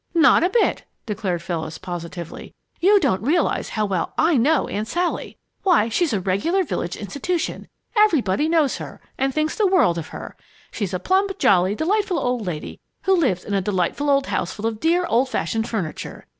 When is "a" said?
0.43-0.49, 6.11-6.19, 10.95-10.97, 13.53-13.61